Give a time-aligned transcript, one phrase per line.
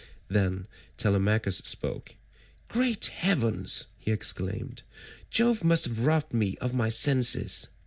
[0.29, 0.65] Then
[0.97, 2.15] Telemachus spoke.
[2.67, 4.81] "Great heavens!" he exclaimed,
[5.29, 7.67] "Jove must have robbed me of my senses.